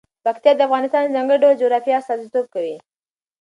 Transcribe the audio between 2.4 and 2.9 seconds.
کوي.